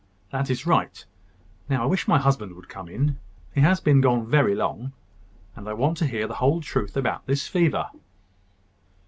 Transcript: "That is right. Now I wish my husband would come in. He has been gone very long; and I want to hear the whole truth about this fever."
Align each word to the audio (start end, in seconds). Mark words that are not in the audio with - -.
"That 0.31 0.49
is 0.49 0.65
right. 0.65 1.05
Now 1.69 1.83
I 1.83 1.85
wish 1.85 2.07
my 2.07 2.17
husband 2.17 2.53
would 2.55 2.67
come 2.67 2.89
in. 2.89 3.19
He 3.53 3.61
has 3.61 3.79
been 3.79 4.01
gone 4.01 4.25
very 4.25 4.55
long; 4.55 4.93
and 5.55 5.67
I 5.69 5.73
want 5.73 5.95
to 5.99 6.07
hear 6.07 6.25
the 6.25 6.37
whole 6.41 6.59
truth 6.59 6.97
about 6.97 7.27
this 7.27 7.47
fever." 7.47 7.87